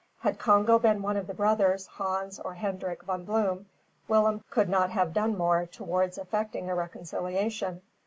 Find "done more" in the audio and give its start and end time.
5.13-5.67